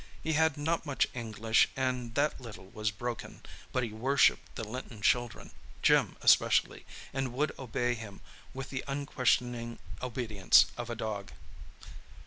[0.23, 5.03] He had not much English and that little was broken, but he worshipped the Linton
[5.03, 11.29] children—Jim especially, and would obey him with the unquestioning obedience of a dog.